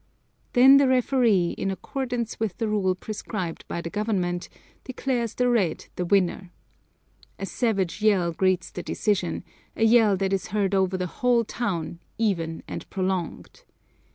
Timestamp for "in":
1.59-1.69